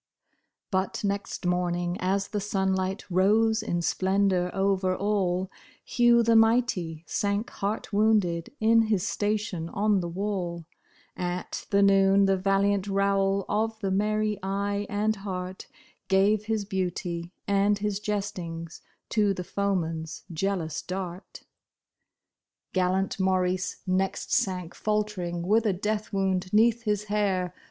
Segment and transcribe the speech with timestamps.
[0.71, 5.51] But next morning as the sunlight rose in splendor over all,
[5.85, 10.65] Hugh the mighty, sank heart wounded in his station on the wall;
[11.15, 15.67] At the noon the valiant Raoul of the merry eye and heart,
[16.07, 21.43] Gave his beauty and his jestings to the foeman's jealous dart.
[22.73, 27.53] Gallant Maurice next sank faltering with a death wound 'neath his hair.